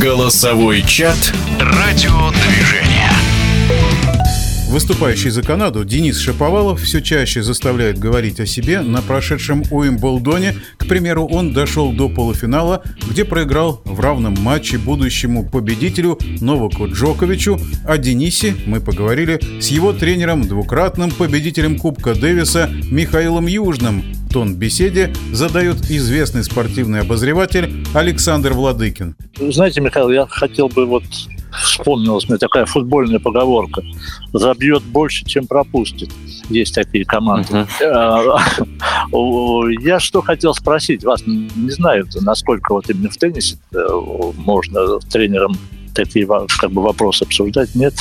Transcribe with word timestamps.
Голосовой 0.00 0.82
чат 0.82 1.32
«Радиодвижения». 1.58 3.10
Выступающий 4.70 5.30
за 5.30 5.42
Канаду 5.42 5.84
Денис 5.84 6.16
Шаповалов 6.18 6.80
все 6.80 7.02
чаще 7.02 7.42
заставляет 7.42 7.98
говорить 7.98 8.38
о 8.38 8.46
себе 8.46 8.82
на 8.82 9.02
прошедшем 9.02 9.64
Уимблдоне. 9.70 10.54
К 10.78 10.86
примеру, 10.86 11.26
он 11.26 11.52
дошел 11.52 11.90
до 11.92 12.08
полуфинала, 12.08 12.82
где 13.08 13.24
проиграл 13.24 13.82
в 13.84 13.98
равном 13.98 14.34
матче 14.40 14.78
будущему 14.78 15.44
победителю 15.44 16.18
Новаку 16.40 16.86
Джоковичу. 16.86 17.60
О 17.84 17.98
Денисе 17.98 18.54
мы 18.64 18.80
поговорили 18.80 19.40
с 19.60 19.68
его 19.68 19.92
тренером, 19.92 20.46
двукратным 20.46 21.10
победителем 21.10 21.76
Кубка 21.76 22.14
Дэвиса 22.14 22.70
Михаилом 22.90 23.48
Южным. 23.48 24.19
Тон 24.32 24.54
беседе 24.54 25.12
задает 25.32 25.90
известный 25.90 26.44
спортивный 26.44 27.00
обозреватель 27.00 27.84
Александр 27.94 28.52
Владыкин. 28.52 29.16
Знаете, 29.36 29.80
Михаил, 29.80 30.10
я 30.10 30.26
хотел 30.26 30.68
бы 30.68 30.86
вот 30.86 31.02
вспомнилась 31.64 32.28
мне 32.28 32.38
такая 32.38 32.64
футбольная 32.64 33.18
поговорка. 33.18 33.82
Забьет 34.32 34.84
больше, 34.84 35.24
чем 35.24 35.48
пропустит. 35.48 36.10
Есть 36.48 36.76
такие 36.76 37.04
команды. 37.04 37.66
Uh-huh. 37.80 39.72
Я 39.80 39.98
что 39.98 40.22
хотел 40.22 40.54
спросить 40.54 41.02
вас, 41.02 41.22
не 41.26 41.70
знаю, 41.70 42.06
насколько 42.20 42.72
вот 42.72 42.88
именно 42.88 43.10
в 43.10 43.16
теннисе 43.16 43.56
э, 43.74 43.88
можно 44.36 45.00
тренером 45.00 45.56
такие 45.92 46.28
как 46.60 46.70
бы 46.70 46.82
вопросы 46.82 47.24
обсуждать, 47.24 47.74
нет 47.74 47.94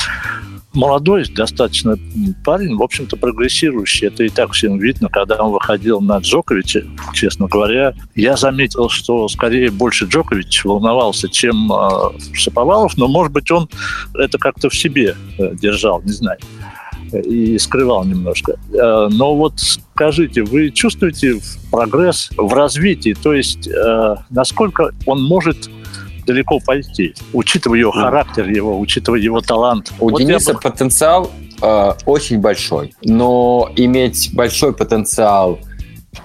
молодой 0.74 1.26
достаточно 1.28 1.98
парень, 2.46 2.76
в 2.76 2.84
общем-то, 2.84 3.18
прогрессирующий. 3.18 4.08
Это 4.08 4.24
и 4.24 4.30
так 4.30 4.54
всем 4.54 4.78
видно, 4.78 5.10
когда 5.10 5.44
он 5.44 5.52
выходил 5.52 6.02
на 6.02 6.18
Джоковича, 6.20 6.86
честно 7.14 7.48
говоря. 7.48 7.94
Я 8.16 8.38
заметил, 8.38 8.90
что 8.90 9.28
скорее 9.28 9.72
больше 9.72 10.06
Джокович 10.06 10.66
волновался, 10.66 11.30
чем 11.30 11.72
э, 11.72 11.90
Шаповалов, 12.34 12.98
но, 12.98 13.08
может 13.08 13.34
быть, 13.34 13.50
он 13.52 13.70
это 14.14 14.38
как-то 14.38 14.70
в 14.70 14.76
себе 14.76 15.16
э, 15.38 15.56
держал, 15.56 16.02
не 16.04 16.12
знаю 16.12 16.40
и 17.12 17.58
скрывал 17.58 18.06
немножко. 18.06 18.54
Э, 18.74 19.08
но 19.12 19.36
вот 19.36 19.54
скажите, 19.58 20.44
вы 20.44 20.70
чувствуете 20.70 21.40
прогресс 21.72 22.30
в 22.38 22.54
развитии? 22.54 23.16
То 23.22 23.34
есть 23.34 23.68
э, 23.68 24.16
насколько 24.30 24.94
он 25.06 25.24
может 25.24 25.70
далеко 26.30 26.60
пойти, 26.60 27.16
учитывая 27.34 27.80
его 27.80 27.92
характер, 27.92 28.48
его, 28.48 28.80
учитывая 28.80 29.20
его 29.20 29.42
талант. 29.42 29.92
У 30.00 30.10
вот 30.10 30.20
Дениса 30.20 30.54
бы... 30.54 30.60
потенциал 30.60 31.32
э, 31.62 31.94
очень 32.06 32.40
большой, 32.40 32.94
но 33.04 33.70
иметь 33.76 34.30
большой 34.34 34.74
потенциал 34.74 35.60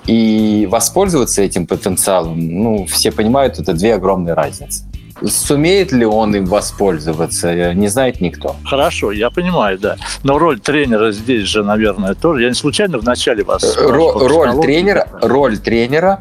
и 0.06 0.68
воспользоваться 0.70 1.40
этим 1.40 1.66
потенциалом, 1.66 2.38
ну, 2.38 2.84
все 2.86 3.10
понимают, 3.12 3.58
это 3.58 3.72
две 3.72 3.94
огромные 3.94 4.34
разницы. 4.34 4.84
Сумеет 5.24 5.92
ли 5.92 6.04
он 6.04 6.34
им 6.36 6.44
воспользоваться, 6.44 7.48
э, 7.48 7.72
не 7.72 7.88
знает 7.88 8.20
никто. 8.20 8.56
Хорошо, 8.64 9.10
я 9.10 9.30
понимаю, 9.30 9.78
да. 9.78 9.96
Но 10.22 10.38
роль 10.38 10.60
тренера 10.60 11.12
здесь 11.12 11.44
же, 11.48 11.64
наверное, 11.64 12.14
тоже. 12.14 12.42
Я 12.42 12.48
не 12.48 12.54
случайно 12.54 12.98
в 12.98 13.04
начале 13.04 13.42
вас... 13.42 13.76
Ро- 13.78 14.28
роль 14.28 14.60
тренера, 14.60 15.08
роль 15.22 15.56
тренера 15.56 16.20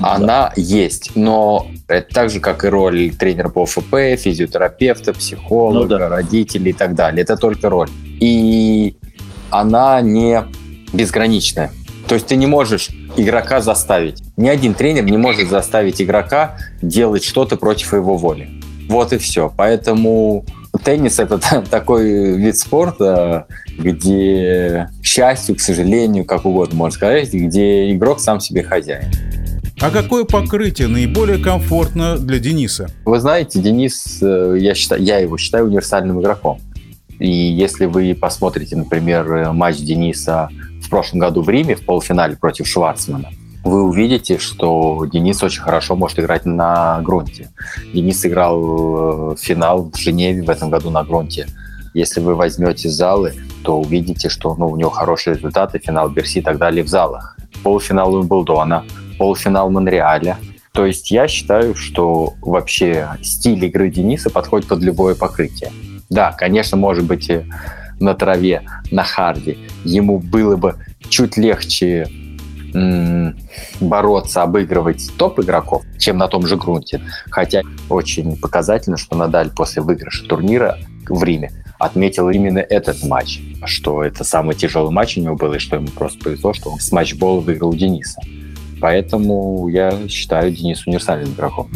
она 0.00 0.52
есть, 0.56 1.12
но 1.14 1.66
это 1.88 2.14
так 2.14 2.30
же, 2.30 2.40
как 2.40 2.64
и 2.64 2.68
роль 2.68 3.12
тренера 3.14 3.48
по 3.48 3.66
ФП, 3.66 3.94
физиотерапевта, 4.16 5.12
психолога, 5.12 5.78
ну, 5.78 5.98
да. 5.98 6.08
родителей 6.08 6.70
и 6.70 6.74
так 6.74 6.94
далее. 6.94 7.22
Это 7.22 7.36
только 7.36 7.68
роль. 7.68 7.88
И 8.20 8.96
она 9.50 10.00
не 10.00 10.44
безграничная. 10.92 11.70
То 12.08 12.14
есть 12.14 12.26
ты 12.26 12.36
не 12.36 12.46
можешь 12.46 12.90
игрока 13.16 13.60
заставить. 13.60 14.22
Ни 14.36 14.48
один 14.48 14.74
тренер 14.74 15.04
не 15.04 15.16
может 15.16 15.48
заставить 15.48 16.00
игрока 16.00 16.56
делать 16.80 17.24
что-то 17.24 17.56
против 17.56 17.92
его 17.92 18.16
воли. 18.16 18.48
Вот 18.88 19.12
и 19.12 19.18
все. 19.18 19.52
Поэтому 19.56 20.44
теннис 20.84 21.18
это 21.18 21.38
такой 21.70 22.36
вид 22.36 22.58
спорта, 22.58 23.46
где, 23.78 24.88
к 25.00 25.04
счастью, 25.04 25.56
к 25.56 25.60
сожалению, 25.60 26.24
как 26.24 26.44
угодно 26.44 26.76
можно 26.76 26.94
сказать, 26.94 27.32
где 27.32 27.92
игрок 27.92 28.20
сам 28.20 28.40
себе 28.40 28.62
хозяин. 28.62 29.10
А 29.82 29.90
какое 29.90 30.24
покрытие 30.24 30.86
наиболее 30.86 31.38
комфортно 31.38 32.16
для 32.16 32.38
Дениса? 32.38 32.86
Вы 33.04 33.18
знаете, 33.18 33.58
Денис, 33.58 34.22
э, 34.22 34.56
я, 34.60 34.76
считаю, 34.76 35.02
я 35.02 35.18
его 35.18 35.36
считаю 35.36 35.66
универсальным 35.66 36.20
игроком. 36.20 36.60
И 37.18 37.28
если 37.28 37.86
вы 37.86 38.14
посмотрите, 38.14 38.76
например, 38.76 39.50
матч 39.52 39.78
Дениса 39.78 40.50
в 40.80 40.88
прошлом 40.88 41.18
году 41.18 41.42
в 41.42 41.50
Риме 41.50 41.74
в 41.74 41.84
полуфинале 41.84 42.36
против 42.36 42.68
Шварцмана, 42.68 43.30
вы 43.64 43.82
увидите, 43.82 44.38
что 44.38 45.04
Денис 45.12 45.42
очень 45.42 45.62
хорошо 45.62 45.96
может 45.96 46.20
играть 46.20 46.46
на 46.46 47.00
грунте. 47.02 47.50
Денис 47.92 48.24
играл 48.24 49.32
э, 49.32 49.36
финал 49.36 49.90
в 49.92 49.98
Женеве 49.98 50.44
в 50.44 50.50
этом 50.50 50.70
году 50.70 50.90
на 50.90 51.02
грунте. 51.02 51.48
Если 51.92 52.20
вы 52.20 52.36
возьмете 52.36 52.88
залы, 52.88 53.34
то 53.64 53.80
увидите, 53.80 54.28
что 54.28 54.54
ну, 54.54 54.68
у 54.68 54.76
него 54.76 54.90
хорошие 54.90 55.34
результаты, 55.34 55.80
финал 55.80 56.08
Берси 56.08 56.38
и 56.38 56.42
так 56.42 56.58
далее 56.58 56.84
в 56.84 56.88
залах. 56.88 57.36
Полуфинал 57.64 58.14
Уимблдона– 58.14 58.84
полуфинал 59.22 59.70
Монреаля. 59.70 60.36
То 60.72 60.84
есть 60.84 61.12
я 61.12 61.28
считаю, 61.28 61.76
что 61.76 62.34
вообще 62.40 63.06
стиль 63.22 63.64
игры 63.66 63.88
Дениса 63.88 64.30
подходит 64.30 64.66
под 64.66 64.82
любое 64.82 65.14
покрытие. 65.14 65.70
Да, 66.10 66.32
конечно, 66.32 66.76
может 66.76 67.04
быть, 67.04 67.30
на 68.00 68.14
траве, 68.14 68.62
на 68.90 69.04
харде 69.04 69.58
ему 69.84 70.18
было 70.18 70.56
бы 70.56 70.74
чуть 71.08 71.36
легче 71.36 72.08
м- 72.74 73.36
бороться, 73.80 74.42
обыгрывать 74.42 75.08
топ-игроков, 75.16 75.84
чем 75.98 76.18
на 76.18 76.26
том 76.26 76.44
же 76.48 76.56
грунте. 76.56 77.00
Хотя 77.30 77.62
очень 77.88 78.36
показательно, 78.36 78.96
что 78.96 79.14
Надаль 79.14 79.50
после 79.50 79.82
выигрыша 79.82 80.26
турнира 80.26 80.78
в 81.08 81.22
Риме 81.22 81.52
отметил 81.78 82.28
именно 82.28 82.58
этот 82.58 83.04
матч, 83.04 83.38
что 83.66 84.02
это 84.02 84.24
самый 84.24 84.56
тяжелый 84.56 84.90
матч 84.90 85.16
у 85.16 85.20
него 85.20 85.36
был, 85.36 85.52
и 85.52 85.60
что 85.60 85.76
ему 85.76 85.86
просто 85.86 86.18
повезло, 86.24 86.52
что 86.54 86.70
он 86.70 86.80
с 86.80 86.90
матчбола 86.90 87.38
выиграл 87.38 87.72
Дениса. 87.72 88.20
Поэтому 88.82 89.68
я 89.68 89.96
считаю 90.08 90.50
Денис 90.50 90.84
универсальным 90.88 91.32
игроком. 91.32 91.70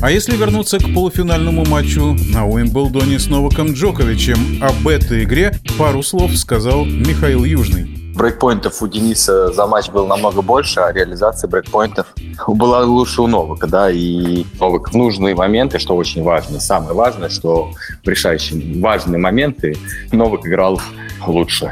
А 0.00 0.10
если 0.10 0.34
вернуться 0.36 0.78
к 0.78 0.94
полуфинальному 0.94 1.66
матчу 1.66 2.16
на 2.32 2.46
Уимблдоне 2.46 3.18
с 3.18 3.28
Новаком 3.28 3.74
Джоковичем, 3.74 4.62
об 4.62 4.88
этой 4.88 5.24
игре 5.24 5.52
пару 5.78 6.02
слов 6.02 6.34
сказал 6.34 6.86
Михаил 6.86 7.44
Южный. 7.44 7.84
Брейкпоинтов 8.14 8.80
у 8.80 8.88
Дениса 8.88 9.52
за 9.52 9.66
матч 9.66 9.90
было 9.90 10.06
намного 10.06 10.40
больше, 10.40 10.80
а 10.80 10.90
реализация 10.90 11.48
брейкпоинтов 11.48 12.06
была 12.46 12.82
лучше 12.84 13.20
у 13.20 13.26
Новака, 13.26 13.66
да, 13.66 13.90
и 13.90 14.46
Новак 14.58 14.90
в 14.90 14.96
нужные 14.96 15.34
моменты, 15.34 15.78
что 15.78 15.94
очень 15.94 16.22
важно, 16.22 16.58
самое 16.58 16.94
важное, 16.94 17.28
что 17.28 17.72
в 18.02 18.08
решающие 18.08 18.80
важные 18.80 19.18
моменты 19.18 19.76
Новак 20.10 20.46
играл 20.46 20.80
лучше. 21.26 21.70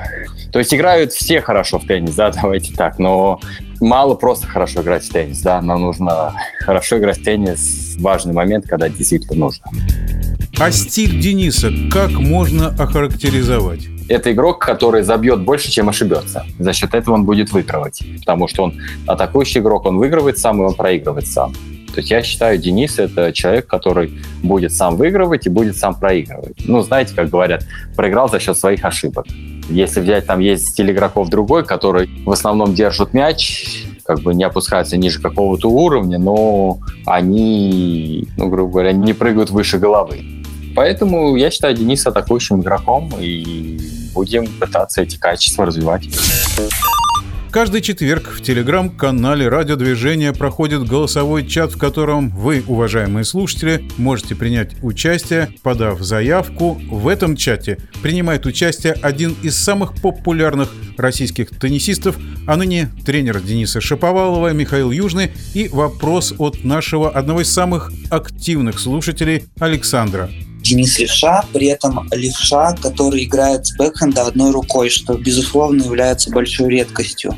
То 0.53 0.61
есть 0.61 0.73
играют 0.73 1.12
все 1.12 1.41
хорошо 1.41 1.81
в 1.81 1.87
теннис, 1.87 2.15
да, 2.15 2.31
давайте 2.43 2.75
так, 2.75 2.99
но 2.99 3.41
мало 3.81 4.15
просто 4.15 4.47
хорошо 4.47 4.83
играть 4.83 5.05
в 5.05 5.12
теннис, 5.12 5.41
да, 5.41 5.61
нам 5.61 5.83
нужно 5.83 6.35
хорошо 6.61 6.99
играть 6.99 7.19
в 7.19 7.25
теннис 7.25 7.97
важный 7.99 8.33
момент, 8.33 8.67
когда 8.69 8.89
действительно 8.89 9.37
нужно. 9.37 9.67
А 10.59 10.71
стиль 10.71 11.21
Дениса 11.21 11.73
как 11.91 12.11
можно 12.12 12.69
охарактеризовать? 12.69 13.89
Это 14.09 14.33
игрок, 14.33 14.65
который 14.65 15.03
забьет 15.03 15.43
больше, 15.43 15.71
чем 15.71 15.89
ошибется. 15.89 16.47
За 16.59 16.73
счет 16.73 16.95
этого 16.95 17.15
он 17.15 17.25
будет 17.25 17.53
выигрывать. 17.53 18.03
Потому 18.21 18.49
что 18.49 18.65
он 18.65 18.81
атакующий 19.07 19.61
игрок, 19.61 19.87
он 19.87 19.97
выигрывает 19.99 20.39
сам, 20.39 20.62
и 20.62 20.65
он 20.65 20.75
проигрывает 20.75 21.27
сам. 21.27 21.55
То 21.95 22.01
есть 22.01 22.11
я 22.11 22.23
считаю, 22.23 22.59
Денис— 22.59 22.99
это 22.99 23.33
человек, 23.33 23.67
который 23.67 24.21
будет 24.43 24.73
сам 24.73 24.97
выигрывать 24.97 25.47
и 25.47 25.49
будет 25.49 25.77
сам 25.77 25.95
проигрывать. 25.95 26.56
Ну, 26.67 26.83
знаете, 26.83 27.15
как 27.15 27.31
говорят, 27.31 27.65
проиграл 27.97 28.29
за 28.29 28.41
счет 28.41 28.59
своих 28.59 28.85
ошибок. 28.85 29.27
Если 29.69 30.00
взять, 30.00 30.26
там 30.26 30.41
есть 30.41 30.69
стиль 30.69 30.92
игроков 30.92 31.28
другой, 31.28 31.64
который 31.64 32.08
в 32.25 32.30
основном 32.30 32.75
держит 32.75 33.14
мяч, 33.14 33.86
как 34.04 34.20
бы 34.20 34.34
не 34.34 34.44
опускаются 34.44 34.97
ниже 34.97 35.20
какого-то 35.20 35.70
уровня, 35.70 36.19
но 36.19 36.78
они, 37.06 38.28
ну, 38.36 38.49
грубо 38.49 38.72
говоря, 38.72 38.93
не 38.93 39.14
прыгают 39.14 39.50
выше 39.50 39.78
головы. 39.78 40.22
Поэтому 40.76 41.37
я 41.37 41.50
считаю 41.50 41.75
Дениса 41.75 42.11
атакующим 42.11 42.61
игроком 42.61 43.11
и 43.19 43.78
будем 44.12 44.46
пытаться 44.58 45.02
эти 45.02 45.16
качества 45.16 45.67
развивать. 45.67 46.08
Каждый 47.55 47.83
четверг 47.83 48.33
в 48.33 48.43
телеграм-канале 48.43 49.47
радиодвижения 49.49 50.33
проходит 50.33 50.89
голосовой 50.89 51.47
чат, 51.47 51.71
в 51.71 51.79
котором 51.79 52.31
вы, 52.31 52.65
уважаемые 52.67 53.23
слушатели, 53.23 53.85
можете 53.97 54.35
принять 54.35 54.73
участие, 54.83 55.51
подав 55.62 56.01
заявку. 56.01 56.73
В 56.91 57.06
этом 57.06 57.37
чате 57.37 57.79
принимает 58.03 58.45
участие 58.45 58.95
один 58.95 59.37
из 59.45 59.56
самых 59.56 59.95
популярных 60.03 60.69
российских 60.97 61.51
теннисистов, 61.51 62.17
а 62.49 62.56
ныне 62.56 62.91
тренер 63.06 63.41
Дениса 63.41 63.81
Шаповалова 63.81 64.53
Михаил 64.53 64.91
Южный 64.91 65.31
и 65.55 65.69
вопрос 65.69 66.35
от 66.37 66.65
нашего 66.65 67.09
одного 67.09 67.43
из 67.43 67.53
самых 67.53 67.93
активных 68.11 68.81
слушателей 68.81 69.45
Александра. 69.61 70.29
Денис 70.64 70.99
Левша, 70.99 71.44
при 71.52 71.66
этом 71.66 72.08
Левша, 72.11 72.75
который 72.81 73.25
играет 73.25 73.66
с 73.66 73.76
бэкхенда 73.76 74.26
одной 74.26 74.50
рукой, 74.50 74.88
что, 74.88 75.14
безусловно, 75.14 75.82
является 75.82 76.31
большой 76.31 76.70
редкостью. 76.70 77.37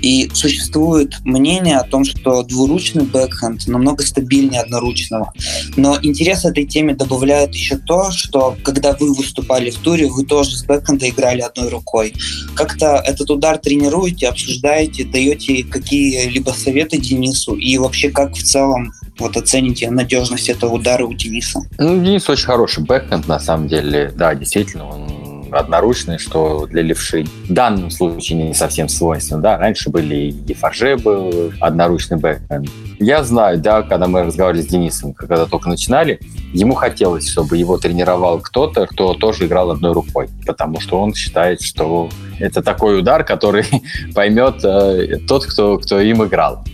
И 0.00 0.30
существует 0.32 1.16
мнение 1.24 1.78
о 1.78 1.84
том, 1.84 2.04
что 2.04 2.44
двуручный 2.44 3.04
бэкхенд 3.04 3.66
намного 3.66 4.04
стабильнее 4.04 4.60
одноручного. 4.60 5.32
Но 5.76 5.98
интерес 6.02 6.44
этой 6.44 6.66
теме 6.66 6.94
добавляет 6.94 7.52
еще 7.52 7.76
то, 7.78 8.12
что 8.12 8.56
когда 8.62 8.92
вы 8.92 9.12
выступали 9.12 9.70
в 9.70 9.78
туре, 9.78 10.06
вы 10.06 10.24
тоже 10.24 10.56
с 10.56 10.64
бэкхенда 10.64 11.08
играли 11.08 11.40
одной 11.40 11.70
рукой. 11.70 12.14
Как-то 12.54 13.02
этот 13.04 13.28
удар 13.30 13.58
тренируете, 13.58 14.28
обсуждаете, 14.28 15.04
даете 15.04 15.64
какие-либо 15.64 16.50
советы 16.50 16.98
Денису 16.98 17.56
и 17.56 17.76
вообще 17.76 18.10
как 18.10 18.34
в 18.34 18.42
целом 18.42 18.92
вот 19.18 19.36
оцените 19.36 19.90
надежность 19.90 20.48
этого 20.48 20.74
удара 20.74 21.04
у 21.04 21.12
Дениса? 21.12 21.60
Ну, 21.78 22.02
Денис 22.02 22.28
очень 22.28 22.46
хороший 22.46 22.84
бэкхенд, 22.84 23.26
на 23.26 23.40
самом 23.40 23.68
деле. 23.68 24.12
Да, 24.14 24.34
действительно, 24.34 24.88
он 24.88 25.18
одноручный, 25.52 26.18
что 26.18 26.66
для 26.66 26.82
левши 26.82 27.24
в 27.48 27.52
данном 27.52 27.90
случае 27.90 28.48
не 28.48 28.54
совсем 28.54 28.88
свойственно. 28.88 29.40
Да, 29.40 29.58
раньше 29.58 29.90
были 29.90 30.34
и 30.46 30.54
фарже 30.54 30.96
был 30.96 31.52
одноручный 31.60 32.18
бэкхенд. 32.18 32.68
Я 32.98 33.22
знаю, 33.22 33.58
да, 33.58 33.82
когда 33.82 34.06
мы 34.06 34.24
разговаривали 34.24 34.62
с 34.62 34.66
Денисом, 34.66 35.14
когда 35.14 35.46
только 35.46 35.68
начинали, 35.68 36.20
ему 36.52 36.74
хотелось, 36.74 37.28
чтобы 37.28 37.56
его 37.56 37.78
тренировал 37.78 38.40
кто-то, 38.40 38.86
кто 38.86 39.14
тоже 39.14 39.46
играл 39.46 39.70
одной 39.70 39.92
рукой, 39.92 40.28
потому 40.46 40.80
что 40.80 41.00
он 41.00 41.14
считает, 41.14 41.62
что 41.62 42.08
это 42.38 42.62
такой 42.62 42.98
удар, 42.98 43.24
который 43.24 43.64
поймет 44.14 44.64
э, 44.64 45.18
тот, 45.28 45.46
кто, 45.46 45.78
кто 45.78 46.00
им 46.00 46.24
играл. 46.24 46.64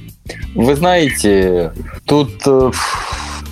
Вы 0.54 0.74
знаете, 0.76 1.72
тут 2.06 2.30
э, 2.46 2.70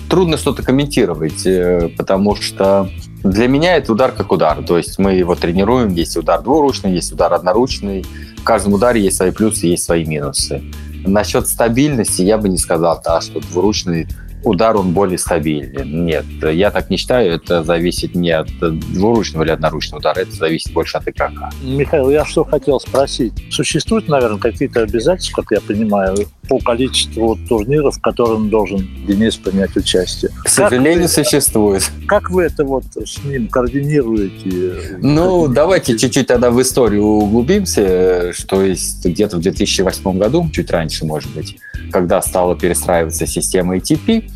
трудно 0.09 0.37
что-то 0.37 0.63
комментировать, 0.63 1.45
э, 1.45 1.89
потому 1.97 2.35
что 2.35 2.89
для 3.23 3.47
меня 3.47 3.77
это 3.77 3.93
удар 3.93 4.11
как 4.11 4.31
удар. 4.31 4.63
То 4.63 4.77
есть 4.77 4.99
мы 4.99 5.13
его 5.13 5.35
тренируем, 5.35 5.89
есть 5.93 6.17
удар 6.17 6.41
двуручный, 6.41 6.93
есть 6.93 7.11
удар 7.11 7.33
одноручный. 7.33 8.05
В 8.37 8.43
каждом 8.43 8.73
ударе 8.73 9.01
есть 9.01 9.17
свои 9.17 9.31
плюсы, 9.31 9.67
есть 9.67 9.83
свои 9.83 10.05
минусы. 10.05 10.61
Насчет 11.05 11.47
стабильности 11.47 12.21
я 12.21 12.37
бы 12.37 12.49
не 12.49 12.57
сказал, 12.57 13.01
да, 13.03 13.21
что 13.21 13.39
двуручный 13.39 14.07
удар 14.43 14.75
он 14.75 14.93
более 14.93 15.17
стабилен. 15.17 16.05
Нет, 16.05 16.25
я 16.41 16.71
так 16.71 16.89
не 16.89 16.97
считаю. 16.97 17.33
Это 17.33 17.63
зависит 17.63 18.15
не 18.15 18.31
от 18.31 18.49
двуручного 18.59 19.43
или 19.43 19.51
одноручного 19.51 19.99
удара, 19.99 20.19
это 20.19 20.31
зависит 20.31 20.73
больше 20.73 20.97
от 20.97 21.07
игрока. 21.07 21.49
Михаил, 21.61 22.09
я 22.09 22.25
что 22.25 22.43
хотел 22.43 22.79
спросить. 22.79 23.33
Существуют, 23.51 24.07
наверное, 24.07 24.39
какие-то 24.39 24.81
обязательства, 24.81 25.41
как 25.41 25.51
я 25.51 25.61
понимаю, 25.61 26.15
по 26.47 26.59
количеству 26.59 27.37
турниров, 27.47 27.97
в 27.97 28.01
котором 28.01 28.49
должен 28.49 28.87
Денис 29.07 29.35
принять 29.35 29.75
участие? 29.75 30.31
К 30.43 30.49
сожалению, 30.49 31.03
вы, 31.03 31.07
существует. 31.07 31.89
Как 32.07 32.29
вы 32.29 32.43
это 32.43 32.65
вот 32.65 32.83
с 33.05 33.23
ним 33.23 33.47
координируете? 33.47 34.97
Ну, 35.01 35.47
давайте 35.47 35.97
чуть-чуть 35.97 36.27
тогда 36.27 36.51
в 36.51 36.61
историю 36.61 37.03
углубимся, 37.03 38.33
что 38.33 38.63
есть 38.63 39.05
где-то 39.05 39.37
в 39.37 39.41
2008 39.41 40.17
году, 40.17 40.49
чуть 40.51 40.69
раньше, 40.71 41.05
может 41.05 41.33
быть, 41.33 41.57
когда 41.91 42.21
стала 42.21 42.55
перестраиваться 42.55 43.25
система 43.25 43.77
ATP, 43.77 44.29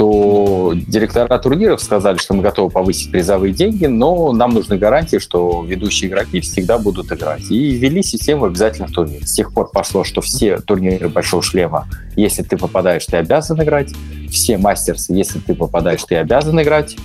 то 0.00 0.72
директора 0.74 1.38
турниров 1.38 1.82
сказали, 1.82 2.16
что 2.16 2.32
мы 2.32 2.42
готовы 2.42 2.70
повысить 2.70 3.12
призовые 3.12 3.52
деньги, 3.52 3.84
но 3.84 4.32
нам 4.32 4.54
нужны 4.54 4.78
гарантии, 4.78 5.18
что 5.18 5.62
ведущие 5.62 6.08
игроки 6.08 6.40
всегда 6.40 6.78
будут 6.78 7.12
играть. 7.12 7.50
И 7.50 7.72
ввели 7.72 8.02
систему 8.02 8.46
обязательных 8.46 8.94
турниров. 8.94 9.28
С 9.28 9.34
тех 9.34 9.52
пор 9.52 9.70
пошло, 9.70 10.02
что 10.02 10.22
все 10.22 10.56
турниры 10.56 11.10
Большого 11.10 11.42
Шлема, 11.42 11.86
если 12.16 12.42
ты 12.42 12.56
попадаешь, 12.56 13.04
ты 13.04 13.18
обязан 13.18 13.62
играть. 13.62 13.92
Все 14.30 14.56
мастерсы, 14.56 15.12
если 15.12 15.38
ты 15.38 15.54
попадаешь, 15.54 16.02
ты 16.04 16.16
обязан 16.16 16.58
играть. 16.62 16.96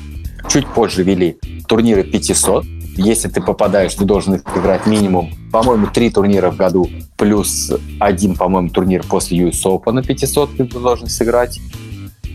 Чуть 0.48 0.66
позже 0.66 1.04
ввели 1.04 1.38
турниры 1.68 2.06
500, 2.06 2.64
если 2.96 3.28
ты 3.28 3.42
попадаешь, 3.42 3.94
ты 3.94 4.06
должен 4.06 4.36
играть 4.56 4.86
минимум, 4.86 5.34
по-моему, 5.52 5.88
три 5.94 6.10
турнира 6.10 6.50
в 6.50 6.56
году, 6.56 6.90
плюс 7.18 7.74
один, 8.00 8.38
по-моему, 8.38 8.70
турнир 8.70 9.04
после 9.04 9.38
US 9.40 9.66
Open 9.66 9.92
на 9.92 10.02
500 10.02 10.56
ты 10.56 10.64
должен 10.64 11.08
сыграть. 11.08 11.60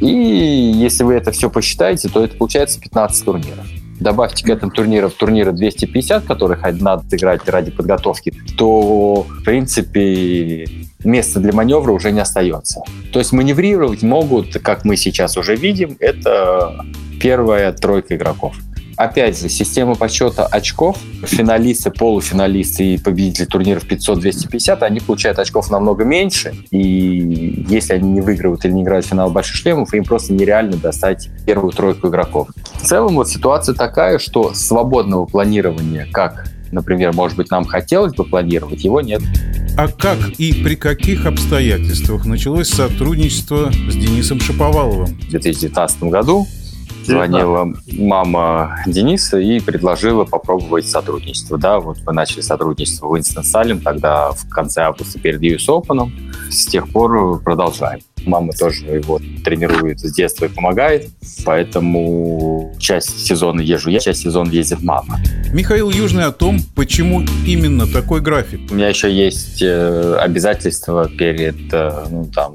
И 0.00 0.06
если 0.06 1.04
вы 1.04 1.14
это 1.14 1.30
все 1.30 1.50
посчитаете, 1.50 2.08
то 2.08 2.24
это 2.24 2.36
получается 2.36 2.80
15 2.80 3.24
турниров. 3.24 3.66
Добавьте 4.00 4.46
к 4.46 4.48
этому 4.48 4.72
турнирам 4.72 5.10
турниры 5.10 5.52
250, 5.52 6.24
которых 6.24 6.62
надо 6.80 7.04
играть 7.14 7.46
ради 7.46 7.70
подготовки, 7.70 8.32
то, 8.56 9.26
в 9.28 9.44
принципе, 9.44 10.66
места 11.04 11.38
для 11.38 11.52
маневра 11.52 11.92
уже 11.92 12.10
не 12.10 12.20
остается. 12.20 12.80
То 13.12 13.18
есть 13.18 13.32
маневрировать 13.32 14.02
могут, 14.02 14.54
как 14.54 14.86
мы 14.86 14.96
сейчас 14.96 15.36
уже 15.36 15.54
видим, 15.54 15.98
это 16.00 16.82
первая 17.20 17.72
тройка 17.72 18.16
игроков. 18.16 18.56
Опять 19.00 19.40
же, 19.40 19.48
система 19.48 19.94
подсчета 19.94 20.44
очков, 20.44 20.98
финалисты, 21.22 21.90
полуфиналисты 21.90 22.84
и 22.84 22.98
победители 22.98 23.46
турниров 23.46 23.86
500-250, 23.86 24.82
они 24.82 25.00
получают 25.00 25.38
очков 25.38 25.70
намного 25.70 26.04
меньше, 26.04 26.52
и 26.70 27.64
если 27.66 27.94
они 27.94 28.10
не 28.10 28.20
выигрывают 28.20 28.62
или 28.66 28.72
не 28.72 28.82
играют 28.82 29.06
в 29.06 29.08
финал 29.08 29.30
больших 29.30 29.56
шлемов, 29.56 29.94
им 29.94 30.04
просто 30.04 30.34
нереально 30.34 30.76
достать 30.76 31.30
первую 31.46 31.72
тройку 31.72 32.08
игроков. 32.08 32.48
В 32.74 32.86
целом 32.86 33.14
вот 33.14 33.30
ситуация 33.30 33.74
такая, 33.74 34.18
что 34.18 34.52
свободного 34.52 35.24
планирования, 35.24 36.06
как 36.12 36.50
например, 36.70 37.14
может 37.14 37.38
быть, 37.38 37.50
нам 37.50 37.64
хотелось 37.64 38.14
бы 38.14 38.24
планировать, 38.24 38.84
его 38.84 39.00
нет. 39.00 39.22
А 39.78 39.88
как 39.88 40.18
и 40.38 40.52
при 40.52 40.74
каких 40.74 41.26
обстоятельствах 41.26 42.26
началось 42.26 42.68
сотрудничество 42.68 43.72
с 43.72 43.94
Денисом 43.94 44.40
Шаповаловым? 44.40 45.06
В 45.06 45.30
2019 45.30 46.02
году 46.04 46.46
звонила 47.04 47.72
мама 47.92 48.82
Дениса 48.86 49.38
и 49.38 49.60
предложила 49.60 50.24
попробовать 50.24 50.86
сотрудничество. 50.88 51.58
Да, 51.58 51.80
вот 51.80 51.98
мы 52.06 52.12
начали 52.12 52.40
сотрудничество 52.40 53.06
в 53.06 53.14
Winston 53.14 53.42
Салем 53.42 53.80
тогда 53.80 54.32
в 54.32 54.48
конце 54.48 54.82
августа 54.82 55.18
перед 55.18 55.40
US 55.42 55.68
Open. 55.68 56.10
С 56.50 56.66
тех 56.66 56.90
пор 56.90 57.40
продолжаем. 57.42 58.00
Мама 58.26 58.52
тоже 58.52 58.86
его 58.86 59.20
тренирует 59.44 60.00
с 60.00 60.12
детства 60.12 60.46
и 60.46 60.48
помогает, 60.48 61.08
поэтому 61.44 62.74
часть 62.78 63.26
сезона 63.26 63.60
езжу 63.60 63.90
я, 63.90 64.00
часть 64.00 64.22
сезона 64.22 64.50
ездит 64.50 64.82
мама. 64.82 65.20
Михаил 65.52 65.90
Южный 65.90 66.24
о 66.24 66.32
том, 66.32 66.60
почему 66.74 67.22
именно 67.46 67.86
такой 67.86 68.20
график. 68.20 68.60
У 68.70 68.74
меня 68.74 68.88
еще 68.88 69.12
есть 69.12 69.62
э, 69.62 70.16
обязательства 70.20 71.08
перед 71.08 71.72
э, 71.72 72.06
ну, 72.10 72.26
там, 72.26 72.54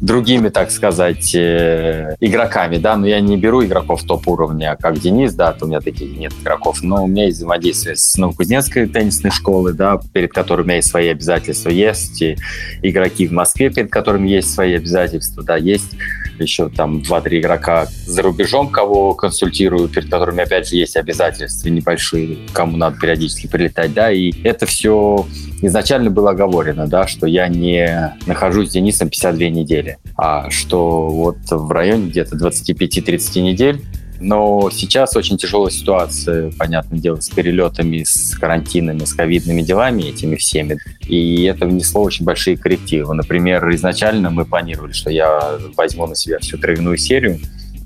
другими, 0.00 0.48
так 0.48 0.70
сказать, 0.70 1.34
э, 1.34 2.16
игроками, 2.20 2.76
да, 2.76 2.96
но 2.96 3.06
я 3.06 3.20
не 3.20 3.36
беру 3.36 3.64
игроков 3.64 4.02
топ-уровня, 4.02 4.76
как 4.78 4.98
Денис, 4.98 5.32
да, 5.34 5.52
то 5.52 5.64
у 5.64 5.68
меня 5.68 5.80
таких 5.80 6.16
нет 6.16 6.32
игроков, 6.42 6.82
но 6.82 7.04
у 7.04 7.06
меня 7.06 7.26
есть 7.26 7.38
взаимодействие 7.38 7.96
с 7.96 8.16
Новокузнецкой 8.16 8.86
теннисной 8.86 9.30
школой, 9.30 9.72
да, 9.72 10.00
перед 10.12 10.32
которой 10.32 10.62
у 10.62 10.64
меня 10.64 10.76
есть 10.76 10.88
свои 10.88 11.08
обязательства, 11.08 11.70
есть 11.70 12.20
и 12.20 12.36
игроки 12.82 13.26
в 13.26 13.32
Москве, 13.32 13.70
перед 13.70 13.90
которыми 13.90 14.28
есть 14.28 14.52
свои 14.52 14.74
обязательства, 14.74 14.93
да, 15.42 15.56
есть 15.56 15.96
еще 16.38 16.68
там 16.68 16.98
2-3 16.98 17.40
игрока 17.40 17.86
за 18.06 18.22
рубежом, 18.22 18.68
кого 18.68 19.14
консультирую, 19.14 19.88
перед 19.88 20.10
которыми, 20.10 20.42
опять 20.42 20.68
же, 20.68 20.76
есть 20.76 20.96
обязательства 20.96 21.68
небольшие, 21.68 22.38
кому 22.52 22.76
надо 22.76 22.98
периодически 22.98 23.46
прилетать, 23.46 23.94
да, 23.94 24.10
и 24.10 24.32
это 24.42 24.66
все 24.66 25.26
изначально 25.62 26.10
было 26.10 26.30
оговорено, 26.30 26.86
да, 26.86 27.06
что 27.06 27.26
я 27.26 27.48
не 27.48 28.16
нахожусь 28.26 28.70
с 28.70 28.72
Денисом 28.72 29.08
52 29.08 29.48
недели, 29.48 29.98
а 30.16 30.50
что 30.50 31.08
вот 31.08 31.38
в 31.50 31.70
районе 31.70 32.08
где-то 32.08 32.36
25-30 32.36 33.40
недель 33.40 33.82
но 34.24 34.70
сейчас 34.72 35.16
очень 35.16 35.36
тяжелая 35.36 35.70
ситуация, 35.70 36.50
понятное 36.58 36.98
дело, 36.98 37.20
с 37.20 37.28
перелетами, 37.28 38.02
с 38.02 38.36
карантинами, 38.36 39.04
с 39.04 39.12
ковидными 39.12 39.62
делами, 39.62 40.04
этими 40.04 40.36
всеми. 40.36 40.78
И 41.06 41.44
это 41.44 41.66
внесло 41.66 42.02
очень 42.02 42.24
большие 42.24 42.56
коррективы. 42.56 43.14
Например, 43.14 43.68
изначально 43.74 44.30
мы 44.30 44.46
планировали, 44.46 44.92
что 44.92 45.10
я 45.10 45.58
возьму 45.76 46.06
на 46.06 46.14
себя 46.14 46.38
всю 46.38 46.56
травяную 46.56 46.96
серию, 46.96 47.38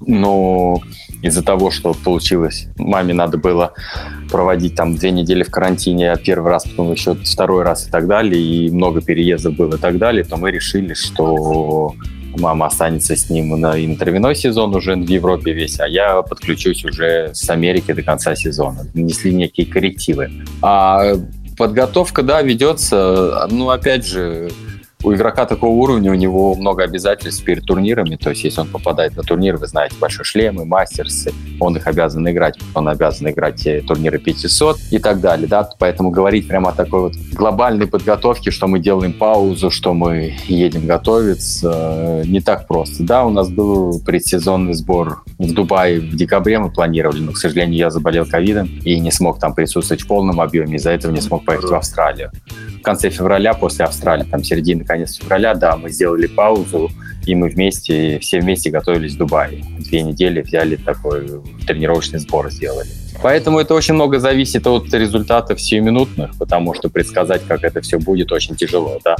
но 0.06 0.80
из-за 1.22 1.42
того, 1.42 1.72
что 1.72 1.92
получилось, 1.92 2.68
маме 2.76 3.12
надо 3.12 3.36
было 3.38 3.74
проводить 4.30 4.76
там 4.76 4.94
две 4.94 5.10
недели 5.10 5.42
в 5.42 5.50
карантине, 5.50 6.12
а 6.12 6.16
первый 6.16 6.52
раз, 6.52 6.64
потом 6.64 6.92
еще 6.92 7.16
второй 7.16 7.64
раз 7.64 7.88
и 7.88 7.90
так 7.90 8.06
далее, 8.06 8.40
и 8.40 8.70
много 8.70 9.00
переездов 9.00 9.56
было 9.56 9.74
и 9.74 9.78
так 9.78 9.98
далее, 9.98 10.22
то 10.22 10.36
мы 10.36 10.52
решили, 10.52 10.94
что 10.94 11.94
мама 12.38 12.66
останется 12.66 13.16
с 13.16 13.30
ним 13.30 13.60
на, 13.60 13.76
и 13.76 13.86
сезон 14.34 14.74
уже 14.74 14.94
в 14.94 15.08
Европе 15.08 15.52
весь, 15.52 15.80
а 15.80 15.86
я 15.86 16.22
подключусь 16.22 16.84
уже 16.84 17.30
с 17.34 17.48
Америки 17.50 17.92
до 17.92 18.02
конца 18.02 18.34
сезона. 18.34 18.86
Внесли 18.94 19.34
некие 19.34 19.66
коррективы. 19.66 20.30
А 20.62 21.14
подготовка, 21.56 22.22
да, 22.22 22.40
ведется, 22.42 23.48
ну, 23.50 23.70
опять 23.70 24.06
же, 24.06 24.50
у 25.04 25.12
игрока 25.14 25.46
такого 25.46 25.70
уровня, 25.70 26.10
у 26.10 26.14
него 26.14 26.54
много 26.54 26.82
обязательств 26.82 27.44
перед 27.44 27.64
турнирами. 27.64 28.16
То 28.16 28.30
есть, 28.30 28.44
если 28.44 28.60
он 28.60 28.68
попадает 28.68 29.16
на 29.16 29.22
турнир, 29.22 29.56
вы 29.56 29.66
знаете, 29.66 29.94
большой 30.00 30.24
шлемы, 30.24 30.64
мастерсы, 30.64 31.32
он 31.60 31.76
их 31.76 31.86
обязан 31.86 32.28
играть, 32.28 32.58
он 32.74 32.88
обязан 32.88 33.30
играть 33.30 33.66
турниры 33.86 34.18
500 34.18 34.78
и 34.90 34.98
так 34.98 35.20
далее. 35.20 35.46
Да? 35.46 35.68
Поэтому 35.78 36.10
говорить 36.10 36.48
прямо 36.48 36.70
о 36.70 36.72
такой 36.72 37.00
вот 37.00 37.12
глобальной 37.32 37.86
подготовке, 37.86 38.50
что 38.50 38.66
мы 38.66 38.80
делаем 38.80 39.12
паузу, 39.12 39.70
что 39.70 39.94
мы 39.94 40.34
едем 40.46 40.86
готовиться, 40.86 42.22
не 42.26 42.40
так 42.40 42.66
просто. 42.66 43.04
Да, 43.04 43.24
у 43.24 43.30
нас 43.30 43.48
был 43.48 44.00
предсезонный 44.00 44.74
сбор 44.74 45.22
в 45.38 45.52
Дубае 45.52 46.00
в 46.00 46.16
декабре 46.16 46.58
мы 46.58 46.70
планировали, 46.70 47.20
но, 47.20 47.32
к 47.32 47.38
сожалению, 47.38 47.78
я 47.78 47.90
заболел 47.90 48.26
ковидом 48.26 48.66
и 48.84 48.98
не 48.98 49.12
смог 49.12 49.38
там 49.38 49.54
присутствовать 49.54 50.02
в 50.02 50.06
полном 50.08 50.40
объеме, 50.40 50.76
из-за 50.76 50.90
этого 50.90 51.12
не 51.12 51.20
смог 51.20 51.44
поехать 51.44 51.70
в 51.70 51.74
Австралию. 51.74 52.32
В 52.78 52.82
конце 52.82 53.10
февраля, 53.10 53.54
после 53.54 53.84
Австралии, 53.84 54.24
там 54.24 54.42
середина 54.42 54.84
конец 54.88 55.14
февраля, 55.14 55.54
да, 55.54 55.76
мы 55.76 55.90
сделали 55.90 56.26
паузу, 56.26 56.90
и 57.26 57.34
мы 57.34 57.48
вместе, 57.48 58.18
все 58.20 58.40
вместе 58.40 58.70
готовились 58.70 59.14
в 59.14 59.18
Дубае. 59.18 59.62
Две 59.78 60.02
недели 60.02 60.40
взяли 60.40 60.76
такой 60.76 61.28
тренировочный 61.66 62.18
сбор, 62.18 62.50
сделали. 62.50 62.88
Поэтому 63.22 63.58
это 63.58 63.74
очень 63.74 63.94
много 63.94 64.18
зависит 64.18 64.66
от 64.66 64.92
результатов 64.94 65.60
сиюминутных, 65.60 66.30
потому 66.38 66.74
что 66.74 66.88
предсказать, 66.88 67.42
как 67.46 67.64
это 67.64 67.80
все 67.80 67.98
будет, 67.98 68.32
очень 68.32 68.56
тяжело. 68.56 68.98
Да? 69.04 69.16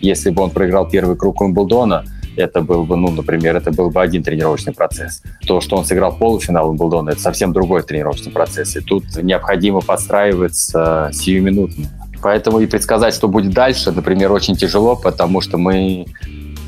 Если 0.00 0.30
бы 0.30 0.42
он 0.42 0.50
проиграл 0.50 0.88
первый 0.88 1.16
круг 1.16 1.40
Уимблдона, 1.40 2.04
это 2.36 2.62
был 2.62 2.84
бы, 2.84 2.96
ну, 2.96 3.10
например, 3.10 3.56
это 3.56 3.70
был 3.70 3.90
бы 3.90 4.00
один 4.00 4.22
тренировочный 4.22 4.72
процесс. 4.72 5.22
То, 5.46 5.60
что 5.60 5.76
он 5.76 5.84
сыграл 5.84 6.16
полуфинал 6.16 6.70
Уимблдона, 6.70 7.10
это 7.10 7.20
совсем 7.20 7.52
другой 7.52 7.82
тренировочный 7.82 8.32
процесс. 8.32 8.74
И 8.76 8.80
тут 8.80 9.04
необходимо 9.22 9.80
подстраиваться 9.80 11.10
сиюминутно. 11.12 12.01
Поэтому 12.22 12.60
и 12.60 12.66
предсказать, 12.66 13.14
что 13.14 13.28
будет 13.28 13.52
дальше, 13.52 13.90
например, 13.92 14.32
очень 14.32 14.56
тяжело, 14.56 14.96
потому 14.96 15.40
что 15.40 15.58
мы 15.58 16.06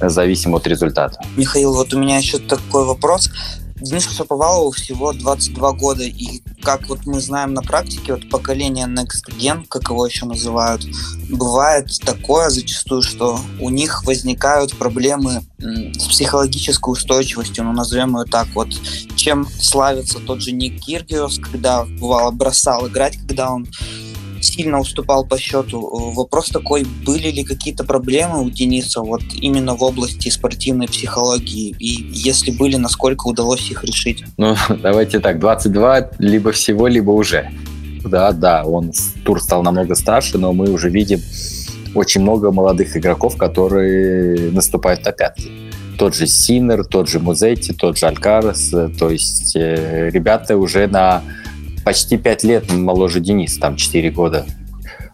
зависим 0.01 0.55
от 0.55 0.67
результата. 0.67 1.19
Михаил, 1.37 1.73
вот 1.75 1.95
у 1.95 1.99
меня 1.99 2.19
еще 2.19 2.39
такой 2.39 2.85
вопрос. 2.85 3.31
Денису 3.77 4.11
Шаповалову 4.15 4.71
всего 4.71 5.13
22 5.13 5.73
года, 5.73 6.05
и 6.05 6.43
как 6.63 6.89
вот 6.89 7.07
мы 7.07 7.21
знаем 7.21 7.55
на 7.55 7.61
практике, 7.61 8.15
вот 8.15 8.31
поколение 8.31 8.87
Next 8.87 9.29
Gen, 9.39 9.67
как 9.69 9.91
его 9.91 10.07
еще 10.07 10.27
называют, 10.27 10.87
бывает 11.29 11.89
такое 12.05 12.51
зачастую, 12.51 13.03
что 13.03 13.39
у 13.61 13.71
них 13.71 14.05
возникают 14.05 14.77
проблемы 14.79 15.43
с 15.59 16.07
психологической 16.07 16.93
устойчивостью, 16.93 17.65
ну 17.65 17.73
назовем 17.73 18.17
ее 18.17 18.25
так, 18.25 18.49
вот 18.55 18.69
чем 19.17 19.47
славится 19.61 20.19
тот 20.19 20.41
же 20.41 20.53
Ник 20.53 20.81
Киргиос, 20.81 21.39
когда 21.39 21.85
бывало 21.85 22.31
бросал 22.31 22.87
играть, 22.87 23.19
когда 23.19 23.51
он 23.51 23.67
сильно 24.45 24.79
уступал 24.79 25.25
по 25.25 25.39
счету. 25.39 26.13
Вопрос 26.15 26.49
такой, 26.49 26.87
были 27.05 27.31
ли 27.31 27.45
какие-то 27.45 27.85
проблемы 27.85 28.43
у 28.43 28.51
Дениса 28.51 29.01
вот 29.01 29.23
именно 29.35 29.75
в 29.75 29.83
области 29.83 30.29
спортивной 30.29 30.87
психологии? 30.87 31.75
И 31.79 32.11
если 32.13 32.51
были, 32.51 32.77
насколько 32.77 33.27
удалось 33.27 33.71
их 33.71 33.85
решить? 33.85 34.25
Ну, 34.37 34.55
давайте 34.83 35.21
так, 35.21 35.39
22 35.41 36.11
либо 36.19 36.53
всего, 36.53 36.87
либо 36.87 37.11
уже. 37.11 37.51
Да, 38.05 38.33
да, 38.33 38.65
он 38.65 38.93
тур 39.25 39.41
стал 39.43 39.63
намного 39.63 39.95
старше, 39.95 40.39
но 40.39 40.53
мы 40.53 40.71
уже 40.71 40.91
видим 40.91 41.21
очень 41.95 42.21
много 42.21 42.51
молодых 42.51 42.97
игроков, 42.97 43.37
которые 43.37 44.51
наступают 44.51 45.05
на 45.05 45.13
пятки. 45.13 45.51
Тот 45.99 46.15
же 46.15 46.27
Синер, 46.27 46.85
тот 46.85 47.09
же 47.09 47.21
Музетти, 47.21 47.73
тот 47.73 47.97
же 47.97 48.07
Алькарес. 48.07 48.71
То 48.99 49.11
есть 49.11 49.55
э, 49.55 50.11
ребята 50.11 50.57
уже 50.57 50.89
на 50.89 51.23
почти 51.85 52.17
5 52.17 52.45
лет 52.45 52.73
моложе 52.73 53.21
Денис, 53.21 53.57
там 53.59 53.77
4 53.77 54.11
года. 54.11 54.47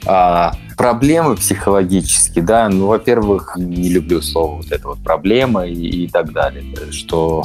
А, 0.06 0.54
проблемы 0.76 1.36
психологические, 1.36 2.44
да, 2.44 2.68
ну, 2.68 2.86
во-первых, 2.86 3.56
не 3.56 3.90
люблю 3.90 4.22
слово 4.22 4.56
вот 4.56 4.72
это 4.72 4.88
вот 4.88 4.98
проблема 5.02 5.66
и, 5.66 6.04
и 6.04 6.08
так 6.08 6.32
далее, 6.32 6.64
что, 6.90 7.44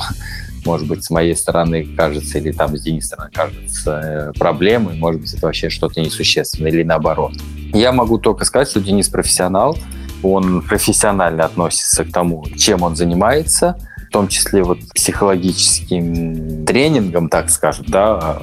может 0.63 0.87
быть, 0.87 1.03
с 1.03 1.09
моей 1.09 1.35
стороны 1.35 1.85
кажется, 1.97 2.37
или 2.37 2.51
там 2.51 2.77
с 2.77 2.81
Денис 2.81 3.07
стороны 3.07 3.29
кажется 3.33 4.31
э, 4.35 4.39
проблемой, 4.39 4.95
может 4.95 5.21
быть, 5.21 5.33
это 5.33 5.47
вообще 5.47 5.69
что-то 5.69 5.99
несущественное, 5.99 6.71
или 6.71 6.83
наоборот. 6.83 7.33
Я 7.73 7.91
могу 7.91 8.19
только 8.19 8.45
сказать, 8.45 8.69
что 8.69 8.79
Денис 8.79 9.09
профессионал, 9.09 9.77
он 10.23 10.61
профессионально 10.61 11.43
относится 11.43 12.05
к 12.05 12.11
тому, 12.11 12.45
чем 12.57 12.83
он 12.83 12.95
занимается– 12.95 13.77
том 14.15 14.29
числе 14.29 14.63
вот 14.63 14.79
психологическим 14.93 16.65
тренингом, 16.65 17.27
так 17.27 17.49
скажем, 17.49 17.83
да, 17.89 18.39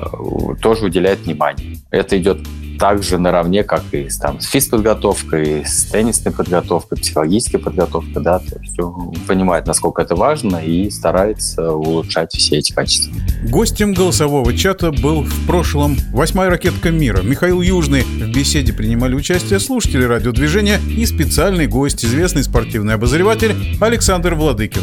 тоже 0.60 0.84
уделяет 0.84 1.20
внимание. 1.20 1.78
Это 1.90 2.18
идет 2.18 2.40
также 2.78 3.16
наравне, 3.16 3.64
как 3.64 3.82
и 3.92 4.06
там, 4.20 4.38
с 4.38 4.48
физподготовкой, 4.48 5.64
с 5.64 5.84
теннисной 5.84 6.34
подготовкой, 6.34 6.98
психологической 6.98 7.58
подготовкой, 7.58 8.22
да, 8.22 8.38
то 8.40 8.58
есть 8.60 8.78
он 8.78 9.14
понимает, 9.26 9.66
насколько 9.66 10.02
это 10.02 10.14
важно 10.14 10.58
и 10.58 10.90
старается 10.90 11.72
улучшать 11.72 12.32
все 12.34 12.58
эти 12.58 12.72
качества. 12.72 13.14
Гостем 13.48 13.94
голосового 13.94 14.54
чата 14.54 14.92
был 14.92 15.22
в 15.22 15.46
прошлом 15.46 15.96
восьмая 16.12 16.50
ракетка 16.50 16.90
мира 16.90 17.22
Михаил 17.22 17.62
Южный. 17.62 18.02
В 18.02 18.30
беседе 18.30 18.74
принимали 18.74 19.14
участие 19.14 19.58
слушатели 19.58 20.04
радиодвижения 20.04 20.78
и 20.86 21.06
специальный 21.06 21.66
гость, 21.66 22.04
известный 22.04 22.42
спортивный 22.42 22.92
обозреватель 22.92 23.56
Александр 23.80 24.34
Владыкин. 24.34 24.82